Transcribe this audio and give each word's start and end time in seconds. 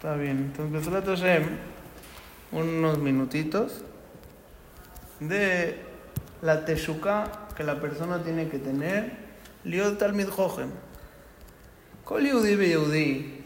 Está 0.00 0.14
bien. 0.14 0.50
Entonces, 0.50 0.90
Besrat 0.90 1.04
Hashem, 1.04 1.42
unos 2.52 2.96
minutitos 2.96 3.82
de 5.20 5.76
la 6.40 6.64
teshuka 6.64 7.48
que 7.54 7.62
la 7.64 7.78
persona 7.82 8.22
tiene 8.22 8.48
que 8.48 8.58
tener. 8.58 9.12
Liot 9.64 9.98
Talmid 9.98 10.30
Jojem. 10.30 10.70
Kol 12.06 12.22
Yehudi 12.22 12.56
be 12.56 12.68
Yehudi. 12.70 13.44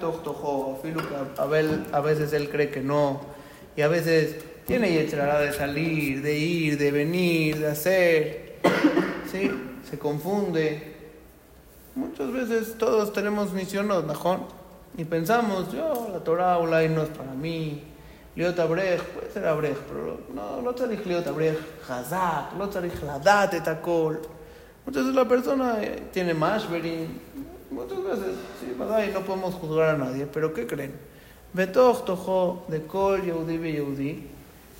Toch 0.00 0.24
tojo. 0.24 0.82
Que 0.82 1.92
a 1.92 2.00
veces 2.00 2.32
él 2.32 2.50
cree 2.50 2.72
que 2.72 2.80
no. 2.80 3.20
Y 3.76 3.82
a 3.82 3.86
veces 3.86 4.44
tiene 4.66 4.92
yetzerara 4.92 5.38
de 5.38 5.52
salir, 5.52 6.20
de 6.20 6.36
ir, 6.36 6.78
de 6.78 6.90
venir, 6.90 7.60
de 7.60 7.68
hacer. 7.68 8.58
¿Sí? 9.30 9.48
Se 9.88 10.00
confunde. 10.00 10.96
Muchas 11.94 12.32
veces 12.32 12.76
todos 12.76 13.12
tenemos 13.12 13.52
misiones, 13.52 14.02
¿najón? 14.02 14.59
Y 15.00 15.04
pensamos, 15.06 15.72
yo, 15.72 16.10
la 16.12 16.18
Torah 16.18 16.58
Ulay 16.58 16.90
no 16.90 17.02
es 17.02 17.08
para 17.08 17.32
mí. 17.32 17.82
Liot 18.36 18.58
Abrej, 18.58 19.00
puede 19.00 19.30
ser 19.32 19.46
Abrej, 19.46 19.74
pero 19.88 20.20
no, 20.34 20.60
no 20.60 20.74
tzarich 20.74 21.06
Liot 21.06 21.26
Abrej 21.26 21.56
Hazak, 21.88 22.52
no 22.58 22.68
tzarich 22.68 23.02
Ladat 23.02 23.54
et 23.54 23.66
Akol. 23.66 24.20
Muchas 24.84 25.04
veces 25.04 25.14
la 25.16 25.26
persona 25.26 25.82
eh, 25.82 26.02
tiene 26.12 26.34
mashberin, 26.34 27.18
muchas 27.70 28.04
veces, 28.04 28.36
sí, 28.60 28.74
¿verdad? 28.78 29.02
Y 29.08 29.10
no 29.10 29.20
podemos 29.20 29.54
juzgar 29.54 29.94
a 29.94 29.96
nadie, 29.96 30.26
pero 30.26 30.52
¿qué 30.52 30.66
creen? 30.66 30.92
Betoch 31.54 32.04
tojo 32.04 32.66
de 32.68 32.82
Kol 32.82 33.22
Yehudi 33.22 33.72
Yehudi, 33.72 34.28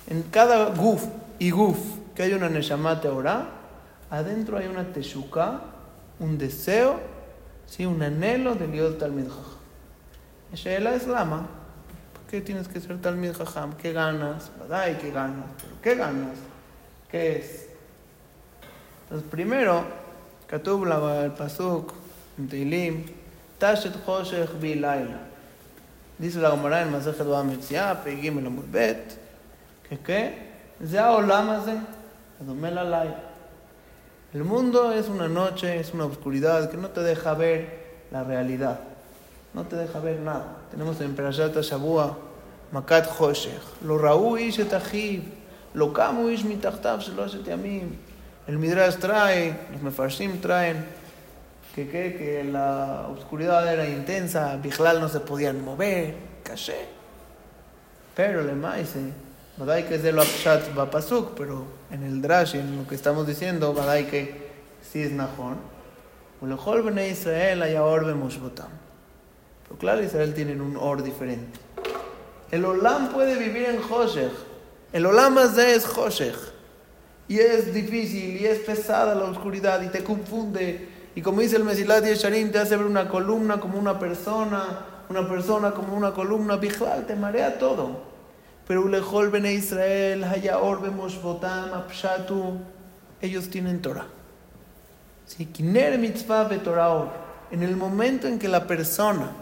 en 0.07 0.21
cada 0.29 0.65
guf 0.65 1.03
y 1.39 1.49
guf 1.49 1.79
que 2.13 2.21
hay 2.21 2.33
una 2.33 2.47
Neshama 2.47 3.01
Teorah, 3.01 3.47
adentro 4.11 4.59
hay 4.59 4.67
una 4.67 4.83
teshuka, 4.93 5.61
un 6.19 6.37
deseo, 6.37 6.99
¿sí? 7.65 7.87
un 7.87 8.03
anhelo 8.03 8.53
de 8.53 8.67
Liot 8.67 8.99
Talmid 8.99 9.25
Jajam. 10.52 10.54
Sheela 10.54 10.94
es 10.94 11.06
lama. 11.06 11.46
¿Por 12.14 12.22
qué 12.30 12.40
tienes 12.40 12.68
que 12.68 12.80
ser 12.80 13.00
Talmid 13.00 13.32
Jajam? 13.34 13.74
¿Qué 13.76 13.92
ganas? 13.92 14.50
¿Verdad? 14.58 14.98
¿Qué 15.00 15.10
ganas? 15.10 15.46
¿Pero 15.60 15.74
qué 15.82 15.94
ganas? 15.94 16.36
¿Qué 17.10 17.38
es? 17.38 17.66
Entonces, 19.04 19.28
primero, 19.30 19.84
Katub 20.46 20.84
la- 20.86 21.24
el 21.24 21.32
Pasuk 21.32 21.92
en 22.38 22.48
Teilim, 22.48 23.04
Tashet 23.58 24.04
Choshech 24.04 24.58
Bi 24.60 24.74
Laila. 24.74 25.20
Dice 26.18 26.38
la 26.38 26.50
Gemara 26.50 26.82
en 26.82 26.92
Masejet 26.92 27.26
Bamexia, 27.26 28.02
Pegim 28.02 28.38
el 28.38 28.46
Amud 28.46 28.64
Bet, 28.70 29.18
que 29.88 29.98
qué? 29.98 30.32
זה 30.80 31.04
העולם 31.04 31.50
הזה, 31.50 31.76
הדומה 32.40 32.70
ללילה. 32.70 33.18
El 34.34 34.44
mundo 34.44 34.92
es 34.92 35.08
una 35.08 35.28
noche, 35.28 35.78
es 35.80 35.94
una 35.94 36.04
oscuridad 36.04 36.68
que 36.70 36.76
no 36.76 36.88
te 36.88 37.00
deja 37.02 37.32
ver 37.34 37.60
la 38.10 38.22
realidad. 38.24 38.80
No 39.53 39.63
te 39.63 39.75
deja 39.75 39.99
ver 39.99 40.19
nada. 40.19 40.57
Tenemos 40.71 40.99
en 41.01 41.15
Perashat 41.15 41.55
Shabua, 41.61 42.17
Makat 42.71 43.17
Choshech. 43.17 43.81
Lo 43.83 43.97
raú 43.97 44.37
ish. 44.37 44.59
Lo 45.73 45.93
kamu 45.93 46.29
ish 46.29 46.43
mitachtav 46.43 46.99
sheloshet 46.99 47.45
yamim. 47.45 47.97
El 48.47 48.57
Midrash 48.57 48.97
trae, 48.97 49.55
los 49.71 49.81
Mefarshim 49.81 50.41
traen, 50.41 50.83
que, 51.75 51.87
que, 51.87 52.15
que 52.15 52.43
la 52.43 53.07
oscuridad 53.07 53.71
era 53.71 53.87
intensa, 53.87 54.57
Bichlal 54.57 54.99
no 54.99 55.07
se 55.07 55.19
podían 55.19 55.63
mover, 55.63 56.15
caché. 56.43 56.87
Pero 58.15 58.43
le 58.43 58.53
maise, 58.53 59.13
Badai 59.57 59.87
que 59.87 59.95
es 59.95 60.03
de 60.03 60.11
lo 60.11 60.23
Apshat 60.23 60.73
Bapasuk, 60.73 61.35
pero 61.37 61.65
en 61.91 62.03
el 62.03 62.21
Drash, 62.21 62.55
en 62.55 62.77
lo 62.77 62.87
que 62.87 62.95
estamos 62.95 63.27
diciendo, 63.27 63.73
Badai 63.73 64.07
que 64.07 64.49
sí 64.81 65.03
es. 65.03 65.11
Ulechol 66.41 66.81
bene 66.81 67.09
Israel 67.09 67.61
haya 67.61 67.83
orbe 67.83 68.15
Moshbotam. 68.15 68.71
Pero 69.71 69.79
claro, 69.79 70.03
Israel 70.03 70.33
tienen 70.33 70.59
un 70.59 70.75
or 70.75 71.01
diferente. 71.01 71.57
El 72.51 72.65
Olam 72.65 73.07
puede 73.07 73.37
vivir 73.37 73.69
en 73.69 73.79
Hoshech. 73.81 74.33
El 74.91 75.05
Olam 75.05 75.37
Azeh 75.37 75.75
es 75.75 75.85
Hoshech. 75.85 76.35
Y 77.29 77.39
es 77.39 77.73
difícil, 77.73 78.41
y 78.41 78.47
es 78.47 78.59
pesada 78.59 79.15
la 79.15 79.23
oscuridad, 79.23 79.81
y 79.81 79.87
te 79.87 80.03
confunde. 80.03 80.89
Y 81.15 81.21
como 81.21 81.39
dice 81.39 81.55
el 81.55 81.63
Mesilat 81.63 82.03
Yesharim, 82.03 82.51
te 82.51 82.59
hace 82.59 82.75
ver 82.75 82.85
una 82.85 83.07
columna 83.07 83.61
como 83.61 83.79
una 83.79 83.97
persona, 83.97 84.85
una 85.07 85.29
persona 85.29 85.71
como 85.71 85.95
una 85.95 86.11
columna. 86.11 86.57
Bijlal, 86.57 87.07
te 87.07 87.15
marea 87.15 87.57
todo. 87.57 88.01
Pero 88.67 88.81
Ulechol 88.81 89.29
bene 89.29 89.53
Israel, 89.53 90.25
haya 90.25 90.57
orbe 90.57 90.89
Moshbotam, 90.89 91.73
Apshatu, 91.73 92.57
ellos 93.21 93.49
tienen 93.49 93.81
Torah. 93.81 94.07
Sí, 95.25 95.45
Kiner 95.45 95.97
mitzvah 95.97 96.43
betorah 96.43 96.89
or. 96.89 97.09
En 97.51 97.63
el 97.63 97.77
momento 97.77 98.27
en 98.27 98.37
que 98.37 98.49
la 98.49 98.67
persona 98.67 99.40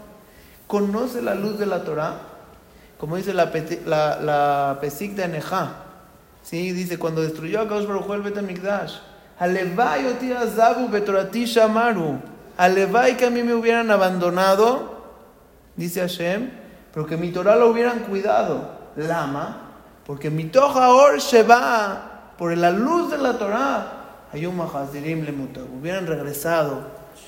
conoce 0.70 1.20
la 1.20 1.34
luz 1.34 1.58
de 1.58 1.66
la 1.66 1.82
Torah, 1.82 2.14
como 2.96 3.16
dice 3.16 3.34
la, 3.34 3.50
la, 4.20 4.78
Pesik 4.80 5.16
de 5.16 5.24
Anejá, 5.24 5.72
¿sí? 6.44 6.70
dice, 6.70 6.96
cuando 6.96 7.22
destruyó 7.22 7.60
a 7.60 7.68
Kadosh 7.68 7.88
Baruj 7.88 8.14
el 8.14 8.22
Bet 8.22 8.38
HaMikdash, 8.38 8.94
Alevai 9.40 10.06
oti 10.06 10.32
azabu 10.32 10.88
betorati 10.88 11.44
shamaru, 11.44 12.20
Alevai 12.56 13.16
que 13.16 13.26
a 13.26 13.30
mí 13.30 13.42
me 13.42 13.52
hubieran 13.52 13.90
abandonado, 13.90 15.02
dice 15.74 16.02
Hashem, 16.02 16.50
pero 16.94 17.04
que 17.04 17.16
mi 17.16 17.32
Torah 17.32 17.56
lo 17.56 17.68
hubieran 17.70 18.00
cuidado. 18.00 18.78
Lama, 18.94 19.72
porque 20.06 20.30
mi 20.30 20.44
toja 20.44 20.90
or 20.90 21.20
se 21.20 21.42
va 21.42 22.34
por 22.38 22.56
la 22.56 22.70
luz 22.70 23.10
de 23.10 23.18
la 23.18 23.38
Torah. 23.38 23.96
Hayum 24.32 24.58
le 24.58 25.34
hubieran 25.80 26.06
regresado 26.06 26.82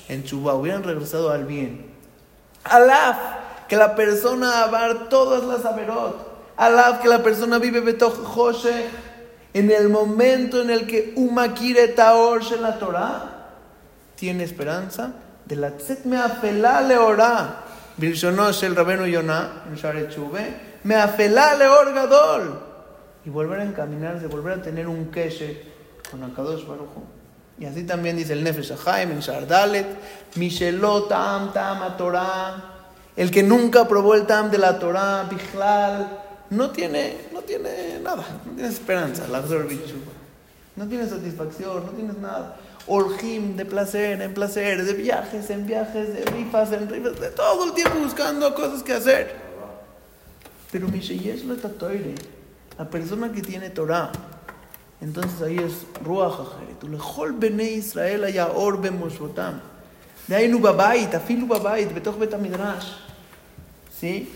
en 0.07 0.23
Chubá, 0.23 0.53
hubieran 0.53 0.83
regresado 0.83 1.31
al 1.31 1.43
bien. 1.43 1.92
Alaf, 2.63 3.17
que 3.67 3.75
la 3.75 3.95
persona 3.95 4.63
abar 4.63 5.09
todas 5.09 5.43
las 5.43 5.65
averot. 5.65 6.53
Alaf, 6.57 7.01
que 7.01 7.07
la 7.07 7.23
persona 7.23 7.59
vive 7.59 7.81
betoch 7.81 8.23
Joshe. 8.23 8.89
En 9.53 9.69
el 9.69 9.89
momento 9.89 10.61
en 10.61 10.71
el 10.71 10.87
que 10.87 11.13
Umakire 11.15 11.89
Taor 11.89 12.41
la 12.59 12.79
Torah, 12.79 13.33
tiene 14.15 14.43
esperanza 14.43 15.13
de 15.45 15.55
la 15.55 15.71
tzet 15.77 16.05
me 16.05 16.17
afela 16.17 16.81
leorá. 16.81 17.63
Bilshonosh 17.97 18.63
el 18.63 18.75
Rabenu 18.75 19.05
Yonah, 19.05 19.65
en 19.69 19.75
Share 19.75 20.09
Chube, 20.09 20.79
me 20.83 20.95
afela 20.95 21.53
leor 21.55 21.93
gadol. 21.93 22.59
Y 23.25 23.29
volver 23.29 23.59
a 23.59 23.63
encaminarse, 23.63 24.27
volver 24.27 24.59
a 24.59 24.61
tener 24.61 24.87
un 24.87 25.11
keshe 25.11 25.61
con 26.09 26.23
Akadosh 26.23 26.65
Baruch. 26.65 26.89
Y 27.59 27.65
así 27.65 27.83
también 27.83 28.17
dice 28.17 28.33
el 28.33 28.43
Nefesh 28.43 28.73
Haim 28.85 29.11
en 29.11 29.19
Shardalet, 29.19 29.85
Mishelot 30.35 31.07
Tam 31.07 31.53
Tam 31.53 31.97
Torah, 31.97 32.73
el 33.15 33.29
que 33.29 33.43
nunca 33.43 33.87
probó 33.87 34.15
el 34.15 34.25
Tam 34.25 34.49
de 34.49 34.57
la 34.57 34.79
Torah, 34.79 35.27
Bichlal, 35.29 36.19
no 36.49 36.71
tiene, 36.71 37.17
no 37.31 37.41
tiene 37.41 37.99
nada, 38.01 38.23
no 38.45 38.53
tiene 38.53 38.69
esperanza, 38.69 39.27
la 39.27 39.41
No 40.75 40.87
tiene 40.87 41.07
satisfacción, 41.07 41.85
no 41.85 41.91
tienes 41.91 42.17
nada. 42.17 42.57
Orjim, 42.85 43.55
de 43.55 43.65
placer 43.65 44.21
en 44.21 44.33
placer, 44.33 44.83
de 44.83 44.93
viajes 44.93 45.49
en 45.49 45.65
viajes, 45.65 46.13
de 46.13 46.25
rifas 46.25 46.71
en 46.73 46.89
rifas, 46.89 47.19
de 47.19 47.29
todo 47.29 47.65
el 47.65 47.73
tiempo 47.73 47.99
buscando 47.99 48.53
cosas 48.53 48.83
que 48.83 48.93
hacer. 48.93 49.35
Pero 50.71 50.87
Misheyesh 50.87 51.43
lo 51.45 51.55
toire, 51.55 52.15
la 52.77 52.89
persona 52.89 53.31
que 53.31 53.41
tiene 53.41 53.69
Torah, 53.69 54.11
entonces 55.03 55.41
ahí 55.41 55.57
es 55.57 55.85
Ruach 56.01 56.39
Hacheret. 56.39 56.81
Ulechol 56.81 57.33
bene 57.33 57.71
Israel 57.71 58.23
haya 58.23 58.47
or 58.47 58.81
bemoshvotam. 58.81 59.59
De 60.27 60.35
ahí 60.35 60.51
babait, 60.53 61.13
afilu 61.13 61.45
babait, 61.45 61.93
betoch 61.93 62.17
bet 62.17 62.33
midrash. 62.39 62.87
¿Sí? 63.99 64.29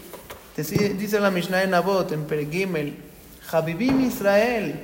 Dice 0.57 1.19
la 1.22 1.31
Mishnah 1.31 1.63
en 1.63 1.73
Avot, 1.73 2.11
en 2.11 2.25
Pergimel, 2.25 2.97
Habibim 3.50 4.01
Israel, 4.01 4.75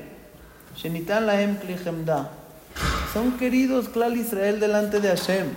shenitan 0.77 1.25
lahem 1.25 1.57
kli 1.57 1.75
chemda. 1.75 2.29
Son 3.11 3.37
queridos 3.37 3.89
Klal 3.89 4.15
Israel 4.15 4.61
delante 4.61 5.01
de 5.01 5.09
Hashem. 5.09 5.47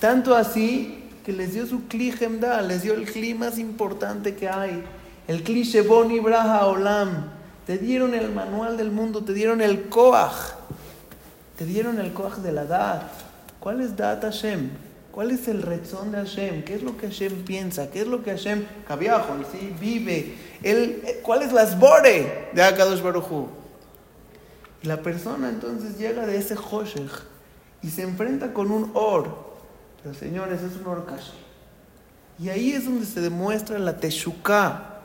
Tanto 0.00 0.36
así 0.36 1.10
que 1.24 1.32
les 1.32 1.54
dio 1.54 1.66
su 1.66 1.88
kli 1.88 2.12
chemda, 2.16 2.62
les 2.62 2.82
dio 2.82 2.94
el 2.94 3.10
kli 3.10 3.34
más 3.34 3.58
importante 3.58 4.36
que 4.36 4.48
hay. 4.48 4.84
El 5.26 5.42
kli 5.42 5.64
shebon 5.64 6.12
ibraha 6.12 6.66
olam. 6.66 7.37
Te 7.68 7.76
dieron 7.76 8.14
el 8.14 8.32
manual 8.32 8.78
del 8.78 8.90
mundo, 8.90 9.22
te 9.22 9.34
dieron 9.34 9.60
el 9.60 9.90
Koach, 9.90 10.54
te 11.58 11.66
dieron 11.66 12.00
el 12.00 12.14
Koach 12.14 12.36
de 12.36 12.50
la 12.50 12.64
Dat. 12.64 13.02
¿Cuál 13.60 13.82
es 13.82 13.94
Dat 13.94 14.22
Hashem? 14.22 14.70
¿Cuál 15.12 15.32
es 15.32 15.48
el 15.48 15.60
rezón 15.60 16.10
de 16.10 16.16
Hashem? 16.16 16.64
¿Qué 16.64 16.76
es 16.76 16.82
lo 16.82 16.96
que 16.96 17.08
Hashem 17.08 17.44
piensa? 17.44 17.90
¿Qué 17.90 18.00
es 18.00 18.06
lo 18.06 18.22
que 18.22 18.30
Hashem, 18.30 18.64
cabiajo, 18.86 19.34
sí, 19.52 19.74
vive? 19.78 20.34
Él, 20.62 21.02
¿Cuál 21.22 21.42
es 21.42 21.52
la 21.52 21.66
sbore 21.66 22.48
de 22.54 22.62
Akadosh 22.62 23.02
Baruj? 23.02 23.48
Y 24.82 24.86
la 24.86 25.02
persona 25.02 25.50
entonces 25.50 25.98
llega 25.98 26.26
de 26.26 26.38
ese 26.38 26.54
Hoshech 26.56 27.22
y 27.82 27.90
se 27.90 28.00
enfrenta 28.00 28.54
con 28.54 28.70
un 28.70 28.92
Or. 28.94 29.28
Pero 30.02 30.14
señores, 30.14 30.62
es 30.62 30.74
un 30.80 30.86
Or 30.86 31.04
Kasher. 31.04 31.34
Y 32.38 32.48
ahí 32.48 32.72
es 32.72 32.86
donde 32.86 33.04
se 33.04 33.20
demuestra 33.20 33.78
la 33.78 33.98
Teshukah. 33.98 34.97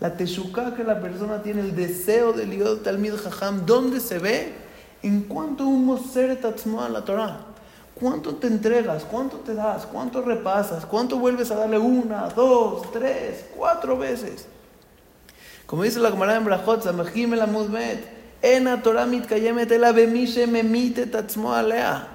La 0.00 0.16
teshuka 0.16 0.74
que 0.74 0.84
la 0.84 1.00
persona 1.00 1.42
tiene, 1.42 1.62
el 1.62 1.74
deseo 1.74 2.32
de 2.32 2.46
Liot 2.46 2.82
Talmid 2.82 3.14
Jajam, 3.14 3.64
¿dónde 3.64 4.00
se 4.00 4.18
ve? 4.18 4.52
En 5.02 5.22
cuanto 5.22 5.66
un 5.66 5.86
moser 5.86 6.38
a 6.38 6.88
la 6.88 7.04
Torah. 7.04 7.38
¿Cuánto 7.94 8.34
te 8.34 8.46
entregas? 8.46 9.04
¿Cuánto 9.04 9.38
te 9.38 9.54
das? 9.54 9.86
¿Cuánto 9.86 10.20
repasas? 10.20 10.84
¿Cuánto 10.84 11.18
vuelves 11.18 11.50
a 11.50 11.56
darle 11.56 11.78
una, 11.78 12.28
dos, 12.28 12.92
tres, 12.92 13.46
cuatro 13.56 13.96
veces? 13.96 14.46
Como 15.64 15.82
dice 15.82 15.98
la 15.98 16.10
Gemara 16.10 16.36
en 16.36 16.44
Brachot, 16.44 16.82
Samachim 16.82 17.32
el 17.32 17.40
Amudbet, 17.40 18.16
Ena 18.42 18.82
Torah 18.82 19.06
mitkayemet 19.06 19.72
ela 19.72 19.92
bemishe 19.92 20.46
memite 20.46 21.06
tatzmo 21.06 21.54
alea. 21.54 22.06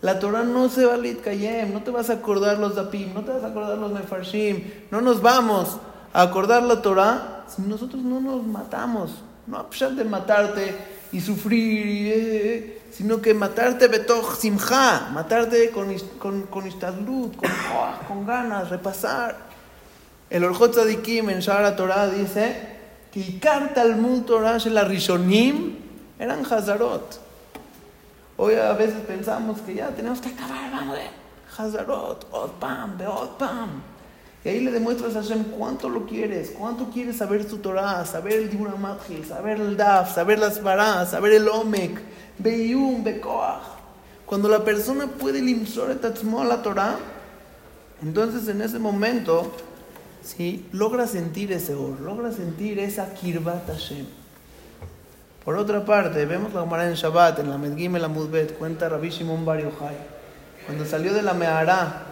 La 0.00 0.18
Torah 0.18 0.42
no 0.42 0.70
se 0.70 0.86
va 0.86 0.94
a 0.94 0.96
litkayem, 0.96 1.74
no 1.74 1.82
te 1.82 1.90
vas 1.90 2.08
a 2.08 2.14
acordar 2.14 2.58
los 2.58 2.74
dapim, 2.74 3.12
no 3.12 3.22
te 3.22 3.32
vas 3.32 3.44
a 3.44 3.48
acordar 3.48 3.76
los 3.76 3.92
mefarshim, 3.92 4.64
no 4.90 5.02
nos 5.02 5.20
vamos 5.20 5.76
a 6.12 6.22
acordar 6.22 6.62
la 6.62 6.82
Torah 6.82 7.44
si 7.46 7.62
nosotros 7.62 8.02
no 8.02 8.20
nos 8.20 8.46
matamos. 8.46 9.22
No 9.46 9.58
a 9.58 9.68
pesar 9.68 9.92
de 9.92 10.04
matarte 10.04 10.76
y 11.12 11.20
sufrir, 11.20 11.86
eh, 11.86 12.12
eh, 12.12 12.82
sino 12.92 13.20
que 13.20 13.34
matarte 13.34 13.88
betoch 13.88 14.36
simcha, 14.36 15.08
matarte 15.12 15.70
con, 15.70 15.92
con, 16.18 16.42
con 16.42 16.66
istadlut, 16.66 17.36
con, 17.36 17.50
con 18.08 18.26
ganas, 18.26 18.70
repasar. 18.70 19.50
El 20.28 20.44
Orjot 20.44 20.72
Tzadikim 20.72 21.30
en 21.30 21.40
Shara 21.40 21.74
Torah 21.74 22.08
dice 22.08 22.78
que 23.10 23.18
Ikar 23.18 23.74
Talmud 23.74 24.22
Torah 24.22 24.58
la 24.66 24.84
Rishonim 24.84 25.76
eran 26.18 26.44
Hazarot. 26.44 27.20
Hoy 28.36 28.54
a 28.54 28.72
veces 28.74 29.00
pensamos 29.06 29.60
que 29.62 29.74
ya 29.74 29.88
tenemos 29.88 30.20
que 30.20 30.28
acabar, 30.28 30.70
vamos, 30.70 30.98
Hazarot, 31.58 32.28
Od 32.30 32.50
Pam, 32.60 32.96
Beod 32.96 33.36
Pam. 33.36 33.82
Y 34.44 34.48
ahí 34.48 34.60
le 34.60 34.70
demuestras 34.70 35.16
a 35.16 35.22
Hashem 35.22 35.44
cuánto 35.44 35.88
lo 35.88 36.06
quieres, 36.06 36.54
cuánto 36.58 36.88
quieres 36.90 37.16
saber 37.16 37.48
su 37.48 37.58
Torah, 37.58 38.06
saber 38.06 38.34
el 38.34 38.50
Dibura 38.50 38.74
saber 39.28 39.60
el 39.60 39.76
Daf, 39.76 40.14
saber 40.14 40.38
las 40.38 40.62
Barás, 40.62 41.10
saber 41.10 41.32
el 41.32 41.48
Omek, 41.48 42.00
Beyum, 42.38 43.04
Bekoach. 43.04 43.62
Cuando 44.24 44.48
la 44.48 44.64
persona 44.64 45.08
puede 45.08 45.42
limsor 45.42 45.90
a 45.90 46.44
la 46.44 46.62
Torah, 46.62 46.96
entonces 48.02 48.48
en 48.48 48.62
ese 48.62 48.78
momento, 48.78 49.52
¿sí? 50.22 50.66
logra 50.72 51.06
sentir 51.06 51.52
ese 51.52 51.74
or, 51.74 52.00
logra 52.00 52.32
sentir 52.32 52.78
esa 52.78 53.12
Kirbat 53.12 53.66
Hashem. 53.66 54.06
Por 55.44 55.56
otra 55.56 55.84
parte, 55.84 56.24
vemos 56.24 56.54
la 56.54 56.60
Gemara 56.60 56.88
en 56.88 56.94
Shabbat, 56.94 57.40
en 57.40 57.50
la 57.50 57.58
Medgim, 57.58 57.96
la 57.96 58.08
Mudbet, 58.08 58.56
cuenta 58.56 58.88
Rabbi 58.88 59.10
Shimon 59.10 59.44
Bar 59.44 59.60
Yochai. 59.60 59.96
Cuando 60.64 60.86
salió 60.86 61.12
de 61.12 61.22
la 61.22 61.34
Mehará, 61.34 62.09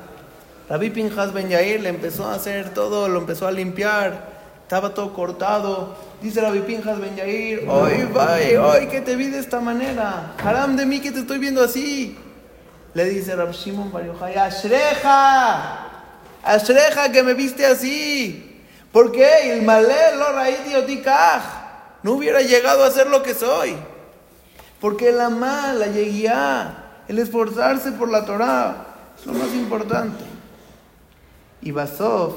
Rabbi 0.69 0.91
Pinjas 0.91 1.33
Ben 1.33 1.49
Yair 1.49 1.81
le 1.81 1.89
empezó 1.89 2.27
a 2.27 2.35
hacer 2.35 2.75
todo, 2.75 3.09
lo 3.09 3.21
empezó 3.21 3.47
a 3.47 3.53
limpiar, 3.53 4.29
estaba 4.63 4.93
todo 4.93 5.15
cortado. 5.15 5.97
Dice 6.21 6.43
Rabbi 6.43 6.61
Pinjas 6.61 7.01
Ben 7.01 7.17
Yair, 7.17 7.65
hoy, 7.67 8.07
hoy, 8.15 8.57
hoy 8.57 8.87
que 8.89 9.01
te 9.01 9.17
vi 9.17 9.29
de 9.29 9.39
esta 9.39 9.61
manera, 9.61 10.35
haram 10.45 10.77
de 10.77 10.85
mí 10.85 11.01
que 11.01 11.11
te 11.11 11.21
estoy 11.21 11.39
viendo 11.39 11.65
así. 11.65 12.19
Le 12.93 13.05
dice 13.07 13.35
Rabbi 13.35 13.53
Shimon 13.53 13.91
Bar 13.91 14.05
Yochai, 14.05 14.37
Ashreja, 14.37 15.87
Ashreja 16.45 17.13
que 17.13 17.23
me 17.23 17.33
viste 17.33 17.65
así. 17.65 18.45
¿Por 18.93 19.13
qué? 19.13 19.53
El 19.53 19.63
malé 19.63 20.17
lo. 20.17 20.29
No 22.03 22.13
hubiera 22.13 22.41
llegado 22.41 22.85
a 22.85 22.91
ser 22.91 23.09
lo 23.09 23.23
que 23.23 23.35
soy. 23.35 23.75
Porque 24.81 25.13
la 25.13 25.29
mala 25.29 25.87
la 25.87 26.75
el 27.09 27.19
esforzarse 27.19 27.93
por 27.93 28.11
la 28.11 28.25
Torah 28.25 28.87
es 29.19 29.27
lo 29.27 29.33
más 29.33 29.53
importante. 29.55 30.38
Y 31.61 31.73
Basov, 31.73 32.35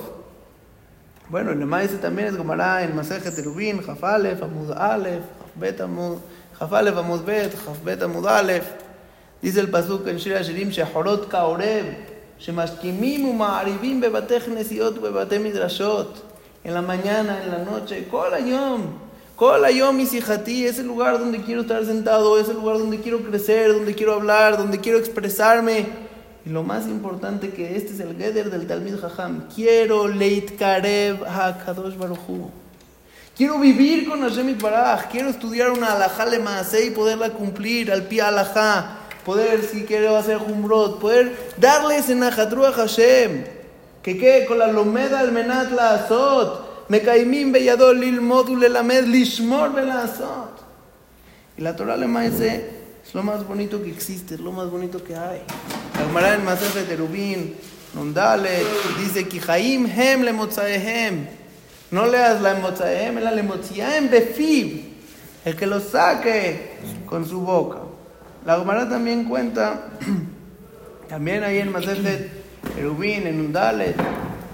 bueno, 1.30 1.52
el 1.52 1.74
ese 1.82 1.98
también 1.98 2.28
es 2.28 2.36
Gomará 2.36 2.84
en 2.84 2.94
Maseje 2.94 3.32
Terubín, 3.32 3.82
Jafalef, 3.82 4.44
Amud 4.44 4.72
Alef, 4.72 5.24
Jafbet 5.40 5.80
Amud, 5.80 6.18
Jafalef 6.60 6.98
Amud 6.98 7.24
Bet, 7.24 7.56
Jafbet 7.56 8.02
Amud 8.02 8.28
Alef. 8.28 8.66
Dice 9.42 9.62
el 9.62 9.70
Pasuk 9.70 10.06
en 10.08 10.18
Shira 10.18 10.42
Shirim, 10.42 10.70
Shehorot 10.70 11.30
Kaoreb, 11.30 11.86
Shemashkimim 12.38 13.30
umaharibim 13.30 14.02
bebatej 14.02 14.50
nesiot 14.50 15.00
bebate 15.00 15.40
midrashot. 15.40 16.22
En 16.66 16.74
la 16.74 16.82
mañana, 16.82 17.42
en 17.44 17.52
la 17.52 17.60
noche, 17.60 18.08
kol 18.10 18.34
ayom. 18.34 18.82
Kol 19.38 19.64
ayom 19.64 20.00
isijati, 20.02 20.66
es 20.66 20.80
el 20.80 20.88
lugar 20.88 21.18
donde 21.18 21.42
quiero 21.42 21.62
estar 21.62 21.86
sentado, 21.86 22.38
es 22.40 22.50
el 22.50 22.58
lugar 22.58 22.78
donde 22.78 23.00
quiero 23.00 23.20
crecer, 23.20 23.72
donde 23.72 23.96
quiero 23.96 24.16
hablar, 24.16 24.58
donde 24.58 24.80
quiero 24.80 25.00
expresarme. 25.00 26.11
Y 26.46 26.50
lo 26.50 26.64
más 26.64 26.88
importante 26.88 27.50
que 27.50 27.76
este 27.76 27.94
es 27.94 28.00
el 28.00 28.18
Geder 28.18 28.50
del 28.50 28.66
Talmid 28.66 28.98
Jajam. 29.00 29.48
Quiero 29.54 30.08
Leit 30.08 30.58
Karev 30.58 31.24
HaKadosh 31.24 31.96
Baruchu. 31.96 32.50
Quiero 33.38 33.60
vivir 33.60 34.10
con 34.10 34.22
Hashem 34.22 34.58
Baraj. 34.58 35.10
Quiero 35.10 35.30
estudiar 35.30 35.70
una 35.70 35.94
alajá 35.94 36.26
le 36.26 36.40
y 36.86 36.92
poderla 36.92 37.30
cumplir 37.30 37.92
al 37.92 38.04
pie 38.04 38.22
alajá. 38.22 38.98
Poder, 39.26 39.64
si 39.64 39.84
quiero 39.84 40.18
hacer 40.18 40.40
Jumbrot, 40.40 41.00
poder 41.00 41.54
darles 41.58 42.10
en 42.10 42.24
Ajatru 42.24 42.66
a 42.66 42.72
Hashem. 42.72 43.46
Que 44.02 44.18
quede 44.18 44.48
con 44.48 44.58
la 44.58 44.68
lomeda 44.68 45.20
al 45.20 45.32
menat 45.32 45.72
la 45.72 45.94
azot. 45.94 46.90
Mekaimim 46.90 47.52
beyadol 47.52 48.00
lil 48.00 48.20
module 48.20 48.68
lamed 48.68 49.06
lishmor 49.06 49.74
la 49.74 50.04
azot. 50.04 50.64
Y 51.56 51.62
la 51.62 51.76
Torah 51.76 51.98
le 51.98 52.08
dice 52.08 52.82
es 53.04 53.16
lo 53.16 53.24
más 53.24 53.48
bonito 53.48 53.82
que 53.82 53.90
existe, 53.90 54.36
es 54.36 54.40
lo 54.40 54.52
más 54.52 54.70
bonito 54.70 55.04
que 55.04 55.16
hay. 55.16 55.42
La 55.96 56.06
Gemara 56.06 56.36
en 56.36 56.46
de 56.46 56.84
Terubín, 56.84 57.56
Nundale, 57.94 58.64
dice 59.00 59.28
que 59.28 59.40
hem 59.40 60.24
le 60.24 60.32
hem. 60.32 61.28
No 61.92 62.06
leas 62.06 62.42
la 62.42 62.56
motzaehem, 62.56 63.20
la 63.20 63.32
le 63.32 63.44
motzaehem 63.44 64.10
befib. 64.10 64.92
El 65.44 65.56
que 65.56 65.68
lo 65.68 65.80
saque 65.80 66.78
con 67.06 67.28
su 67.28 67.42
boca. 67.42 67.80
La 68.46 68.58
Gemara 68.58 68.88
también 68.88 69.26
cuenta, 69.26 69.90
también 71.10 71.44
ahí 71.44 71.60
en 71.60 71.74
de 71.74 72.30
Terubín, 72.76 73.28
en 73.28 73.38
Nundale, 73.38 73.94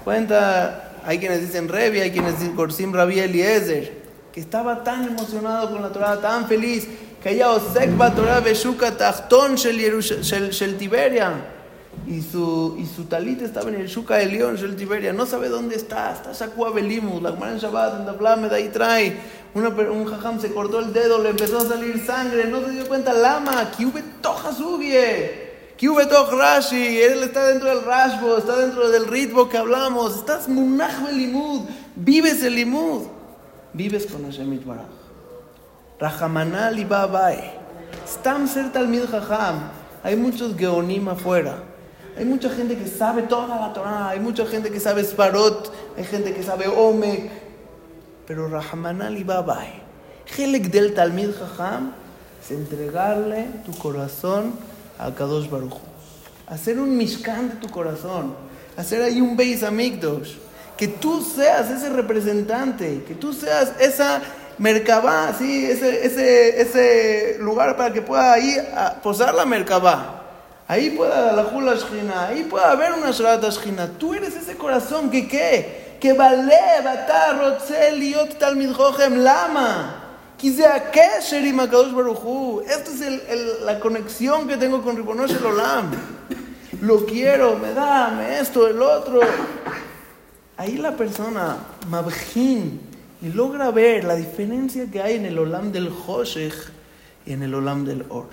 cuenta, 0.04 0.94
hay 1.04 1.18
quienes 1.18 1.40
dicen 1.42 1.68
Revi, 1.68 2.00
hay 2.00 2.10
quienes 2.10 2.40
dicen 2.40 2.56
Corsim 2.56 2.92
Rabbi 2.92 3.20
Eliezer, 3.20 4.02
que 4.32 4.40
estaba 4.40 4.82
tan 4.82 5.04
emocionado 5.04 5.70
con 5.70 5.80
la 5.80 5.90
Torah, 5.90 6.20
tan 6.20 6.46
feliz 6.48 6.88
que 7.22 7.30
ella 7.30 7.50
osek 7.50 7.96
Torah 8.14 8.40
beshuka 8.40 8.92
shel 10.20 10.76
Tiberia. 10.76 11.56
Y 12.06 12.22
su, 12.22 12.76
y 12.78 12.86
su 12.86 13.04
talit 13.04 13.42
estaba 13.42 13.68
en 13.70 13.76
el 13.76 13.88
Shuka 13.88 14.16
de 14.16 14.26
León, 14.26 14.56
Shel 14.56 14.76
Tiberia. 14.76 15.12
No 15.12 15.26
sabe 15.26 15.48
dónde 15.48 15.76
está. 15.76 16.12
Está 16.12 16.32
Shakua 16.32 16.70
Belimus. 16.70 17.20
La 17.20 17.32
Gemara 17.32 17.52
en 17.52 17.58
Shabbat, 17.58 18.00
en 18.00 18.06
Dablamed, 18.06 18.52
ahí 18.52 18.68
trae. 18.68 19.16
Un 19.54 20.04
jajam 20.06 20.40
se 20.40 20.52
cortó 20.52 20.78
el 20.78 20.92
dedo, 20.92 21.22
le 21.22 21.30
empezó 21.30 21.58
a 21.58 21.62
salir 21.62 21.98
sangre. 22.04 22.44
No 22.44 22.60
se 22.60 22.70
dio 22.70 22.86
cuenta. 22.86 23.12
Lama, 23.12 23.70
Kiube 23.76 24.02
Toja 24.22 24.52
Subie. 24.52 25.48
Kiube 25.76 26.06
Toj 26.06 26.30
Rashi. 26.32 26.98
Él 26.98 27.24
está 27.24 27.46
dentro 27.48 27.68
del 27.68 27.82
Rashbo, 27.82 28.38
está 28.38 28.56
dentro 28.56 28.88
del 28.90 29.06
ritmo 29.06 29.48
que 29.48 29.58
hablamos. 29.58 30.16
Estás 30.16 30.48
Munach 30.48 31.04
Belimud. 31.04 31.62
Vives 31.96 32.42
el 32.42 32.54
Limud. 32.54 33.02
Vives 33.72 34.06
con 34.06 34.24
Hashem 34.24 34.52
Itbaraj. 34.52 35.07
Rahamanal 36.00 36.78
y 36.78 36.84
Babae. 36.84 37.52
Stam 38.06 38.46
ser 38.46 38.72
Talmid 38.72 39.06
Jajam. 39.10 39.70
Hay 40.02 40.16
muchos 40.16 40.56
Geonim 40.56 41.08
afuera. 41.08 41.56
Hay 42.16 42.24
mucha 42.24 42.50
gente 42.50 42.76
que 42.76 42.86
sabe 42.86 43.22
toda 43.22 43.58
la 43.60 43.72
Torah. 43.72 44.10
Hay 44.10 44.20
mucha 44.20 44.46
gente 44.46 44.70
que 44.70 44.78
sabe 44.78 45.02
Sparot. 45.02 45.72
Hay 45.96 46.04
gente 46.04 46.32
que 46.32 46.42
sabe 46.42 46.68
Omek. 46.68 47.30
Pero 48.26 48.48
Rahamanal 48.48 49.16
y 49.18 49.24
Babae. 49.24 49.82
Helek 50.36 50.70
del 50.70 50.94
Talmid 50.94 51.30
Jajam 51.32 51.92
es 52.42 52.50
entregarle 52.50 53.46
tu 53.64 53.72
corazón 53.76 54.52
a 54.98 55.12
Kadosh 55.12 55.48
Baruch. 55.48 55.78
Hacer 56.46 56.78
un 56.78 56.96
Mishkan 56.96 57.50
de 57.50 57.56
tu 57.56 57.68
corazón. 57.68 58.34
Hacer 58.76 59.02
ahí 59.02 59.20
un 59.20 59.36
Beis 59.36 59.64
Amigdosh. 59.64 60.34
Que 60.76 60.86
tú 60.86 61.22
seas 61.22 61.70
ese 61.70 61.88
representante. 61.88 63.02
Que 63.02 63.14
tú 63.14 63.32
seas 63.32 63.72
esa 63.80 64.22
Merkabah, 64.58 65.34
sí, 65.38 65.66
ese, 65.66 66.04
ese, 66.04 66.60
ese 66.60 67.36
lugar 67.38 67.76
para 67.76 67.92
que 67.92 68.02
pueda 68.02 68.32
ahí 68.32 68.56
posar 69.02 69.34
la 69.34 69.46
Merkabah. 69.46 70.16
Ahí 70.66 70.90
pueda 70.90 71.32
la 71.32 71.44
Jula 71.44 71.76
Shina, 71.76 72.26
ahí 72.26 72.44
puede 72.44 72.66
haber 72.66 72.92
una 72.92 73.10
Shrat 73.10 73.42
Shina. 73.44 73.88
Tú 73.98 74.14
eres 74.14 74.36
ese 74.36 74.56
corazón 74.56 75.10
que 75.10 75.26
qué? 75.26 75.96
Que 76.00 76.12
vale, 76.12 76.58
batar, 76.84 77.38
rotzel, 77.38 78.02
yot, 78.02 78.38
talmid, 78.38 78.70
lama. 79.16 80.04
Esta 80.40 80.76
es 82.90 83.00
el, 83.00 83.22
el, 83.28 83.66
la 83.66 83.80
conexión 83.80 84.46
que 84.46 84.56
tengo 84.56 84.82
con 84.82 84.96
Ribonosh 84.96 85.32
el 85.32 85.46
Olam. 85.46 85.90
Lo 86.80 87.04
quiero, 87.06 87.58
me 87.58 87.72
da, 87.72 88.10
me 88.10 88.38
esto, 88.38 88.68
el 88.68 88.80
otro. 88.80 89.18
Ahí 90.56 90.76
la 90.76 90.92
persona, 90.92 91.56
Mabjin, 91.88 92.87
y 93.21 93.29
logra 93.29 93.71
ver 93.71 94.03
la 94.03 94.15
diferencia 94.15 94.89
que 94.89 95.01
hay 95.01 95.15
en 95.15 95.25
el 95.25 95.39
Olam 95.39 95.71
del 95.71 95.89
Hoshech 95.89 96.53
y 97.25 97.33
en 97.33 97.43
el 97.43 97.53
Olam 97.53 97.85
del 97.85 98.05
Or. 98.09 98.27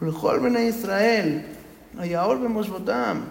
El 0.00 0.56
a 0.56 0.62
Israel, 0.62 1.46
ahora 2.16 2.40
vemos 2.40 2.68
Botam, 2.68 3.24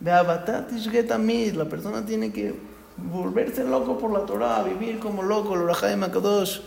la 0.00 1.64
persona 1.68 2.06
tiene 2.06 2.32
que 2.32 2.54
volverse 2.96 3.64
loco 3.64 3.98
por 3.98 4.12
la 4.12 4.26
Torah, 4.26 4.62
vivir 4.62 4.98
como 4.98 5.22
loco, 5.22 5.54
el 5.54 5.66
Rahaim 5.66 6.04
Akadosh, 6.04 6.60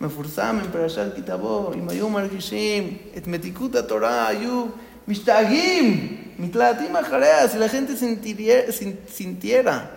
מפורסם 0.00 0.58
עם 0.64 0.70
פרשת 0.72 1.16
כתבו, 1.16 1.72
אם 1.74 1.88
היו 1.88 2.08
מרגישים 2.08 2.96
את 3.16 3.26
מתיקות 3.26 3.74
התורה, 3.74 4.26
היו 4.26 4.66
Mishtagim, 5.08 6.36
mitlatim 6.38 6.94
ajarea, 6.94 7.48
si 7.48 7.56
la 7.56 7.70
gente 7.70 7.96
sintiera 7.96 9.90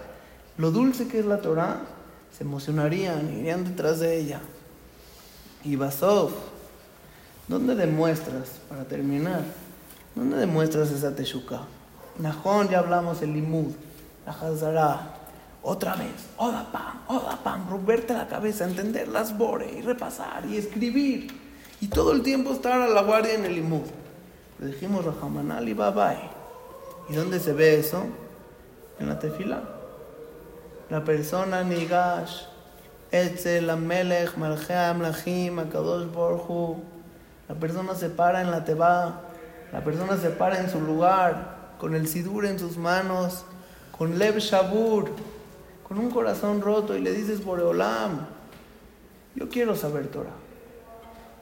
lo 0.58 0.72
dulce 0.72 1.10
que 1.10 1.20
es 1.20 1.26
la 1.26 1.42
Torah, 1.42 1.82
se 2.37 2.45
emocionarían, 2.45 3.39
irían 3.39 3.65
detrás 3.65 4.01
de 4.01 4.19
ella. 4.19 4.41
Y 5.65 5.77
Basov, 5.77 6.31
¿dónde 7.49 7.75
demuestras, 7.75 8.61
para 8.69 8.85
terminar, 8.85 9.43
dónde 10.15 10.37
demuestras 10.37 10.91
esa 10.91 11.15
Teshuka? 11.15 11.63
Najón, 12.19 12.69
ya 12.69 12.81
hablamos 12.81 13.23
el 13.23 13.33
limud, 13.33 13.73
la 14.27 14.33
Hazara, 14.33 15.15
otra 15.63 15.97
vez, 15.97 16.29
oda 16.37 16.71
pam, 16.71 17.01
oda 17.09 17.41
pam, 17.43 17.69
romperte 17.71 18.13
la 18.13 18.29
cabeza, 18.29 18.65
entender 18.65 19.09
las 19.09 19.37
bore 19.37 19.73
y 19.73 19.81
repasar 19.81 20.45
y 20.47 20.57
escribir. 20.57 21.29
Y 21.81 21.89
todo 21.89 22.13
el 22.13 22.23
tiempo 22.23 22.53
estar 22.53 22.81
a 22.81 22.89
la 22.89 23.03
guardia 23.03 23.35
en 23.35 23.45
el 23.45 23.55
limud. 23.55 23.83
Le 24.59 24.67
dijimos 24.69 25.05
Rahamanal 25.05 25.69
y 25.69 25.75
Babai. 25.75 26.31
¿Y 27.09 27.15
dónde 27.15 27.41
se 27.41 27.53
ve 27.53 27.79
eso? 27.79 28.05
En 28.99 29.09
la 29.09 29.19
tefila. 29.19 29.76
La 30.89 31.03
persona 31.03 31.65
Nigash, 31.65 32.43
Etzel, 33.11 33.69
Amelech, 33.71 34.37
Malcheam, 34.37 35.03
Lachim, 35.03 35.59
Akadosh 35.59 36.07
Borju. 36.13 36.77
La 37.49 37.57
persona 37.57 37.95
se 37.95 38.09
para 38.09 38.41
en 38.41 38.53
la 38.53 38.65
teba. 38.65 39.23
La 39.73 39.83
persona 39.83 40.17
se 40.17 40.31
para 40.31 40.61
en 40.61 40.71
su 40.71 40.81
lugar, 40.81 41.75
con 41.79 41.95
el 41.97 42.07
sidur 42.07 42.47
en 42.47 42.59
sus 42.59 42.77
manos, 42.77 43.45
con 43.91 44.17
Lev 44.17 44.39
Shabur, 44.39 45.11
con 45.83 45.99
un 45.99 46.11
corazón 46.11 46.61
roto 46.61 46.97
y 46.97 47.01
le 47.01 47.13
dices, 47.13 47.45
Boreolam, 47.45 48.27
yo 49.35 49.49
quiero 49.49 49.75
saber 49.75 50.07
Torah. 50.07 50.31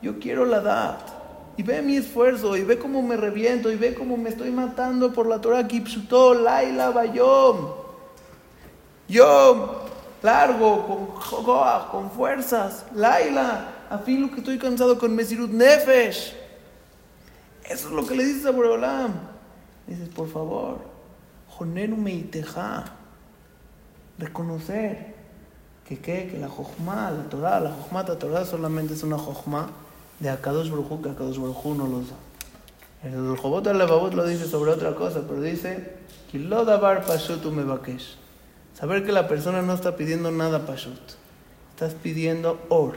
Yo 0.01 0.19
quiero 0.19 0.47
la 0.47 0.59
edad 0.59 0.99
y 1.57 1.63
ve 1.63 1.83
mi 1.83 1.97
esfuerzo, 1.97 2.57
y 2.57 2.65
ve 2.65 2.79
cómo 2.79 3.03
me 3.03 3.17
reviento, 3.17 3.71
y 3.71 3.77
ve 3.77 3.95
cómo 3.95 4.17
me 4.17 4.31
estoy 4.31 4.51
matando 4.51 5.13
por 5.13 5.27
la 5.27 5.41
Torah 5.41 5.69
Kipsutó, 5.69 6.35
Laila 6.35 6.91
Bayom. 6.91 7.84
Yo 9.09 9.85
largo, 10.23 10.87
con 10.87 11.85
con 11.91 12.11
fuerzas, 12.11 12.87
Laila, 12.95 13.69
a 13.91 13.99
fin 13.99 14.23
lo 14.23 14.31
que 14.31 14.39
estoy 14.39 14.59
cansado 14.59 14.99
con 14.99 15.15
Mesirut 15.15 15.51
Nefesh. 15.51 16.35
Eso 17.65 17.89
es 17.89 17.93
lo 17.93 18.07
que 18.07 18.15
le 18.15 18.25
dices 18.25 18.47
a 18.47 18.51
Boreolam. 18.51 19.13
Dices, 19.87 20.09
por 20.09 20.29
favor, 20.31 20.79
Jonenu 21.49 21.97
Meiteja, 21.97 22.85
reconocer 24.19 25.15
que, 25.87 25.99
que 25.99 26.39
la 26.41 26.49
Jochma, 26.49 27.11
la 27.11 27.25
Torah, 27.29 27.61
la 27.61 27.71
Jochma, 27.71 28.03
la 28.03 28.19
Torah 28.19 28.45
solamente 28.45 28.95
es 28.95 29.03
una 29.03 29.19
Jochma 29.19 29.71
de 30.21 30.31
Akadosh 30.31 30.71
Baruj 30.71 31.03
que 31.03 31.11
Akadosh 31.11 31.39
Baruj 31.39 31.77
no 31.77 31.87
lo 31.87 31.99
usa. 31.99 32.17
El 33.03 33.37
Jobot 33.37 33.67
al 33.67 33.77
lo 33.79 34.27
dice 34.27 34.47
sobre 34.47 34.71
otra 34.71 34.95
cosa, 34.95 35.23
pero 35.29 35.43
dice, 35.43 35.99
Kilodabar 36.31 37.05
Pashut 37.05 37.45
Mebakesh. 37.45 38.24
Saber 38.75 39.05
que 39.05 39.13
la 39.13 39.29
persona 39.29 39.63
no 39.63 39.73
está 39.73 39.97
pidiendo 39.97 40.31
nada 40.31 40.67
Pashut. 40.67 41.01
Estás 41.71 41.95
pidiendo 41.95 42.61
or. 42.69 42.95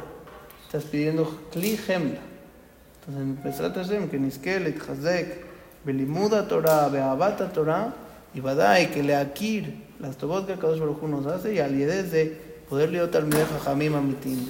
Estás 0.65 0.83
pidiendo 0.83 1.39
Kli 1.51 1.79
Hemla. 1.87 2.19
Entonces, 2.99 3.23
en 3.23 3.35
Pesrat 3.37 3.75
Hashem, 3.75 4.09
que 4.09 4.19
Niskelet, 4.19 4.81
Hazek, 4.81 5.45
Belimuda 5.85 6.47
Torah, 6.47 6.89
Beabata 6.89 7.51
Torah, 7.51 7.93
y 8.33 8.39
Badai, 8.39 8.91
que 8.91 9.01
le 9.01 9.15
akir 9.15 9.85
las 9.99 10.17
tobot 10.17 10.45
que 10.45 10.53
Akadosh 10.53 10.79
Baruj 10.79 11.03
nos 11.03 11.25
hace, 11.25 11.53
y 11.53 11.59
al 11.59 11.77
de 11.77 12.37
poder 12.69 12.91
leer 12.91 13.09
al 13.15 13.25
Mideh 13.25 13.45
Jamim 13.63 13.95
Amitim. 13.95 14.45